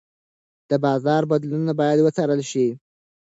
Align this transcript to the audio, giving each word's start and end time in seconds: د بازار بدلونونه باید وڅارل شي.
د 0.69 0.71
بازار 0.85 1.21
بدلونونه 1.31 1.73
باید 1.79 1.99
وڅارل 2.01 2.41
شي. 2.51 2.67